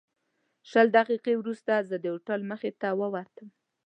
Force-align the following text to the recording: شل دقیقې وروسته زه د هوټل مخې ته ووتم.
شل 0.69 0.87
دقیقې 0.97 1.33
وروسته 1.37 1.85
زه 1.89 1.95
د 1.99 2.05
هوټل 2.13 2.41
مخې 2.51 2.71
ته 2.81 2.87
ووتم. 2.99 3.47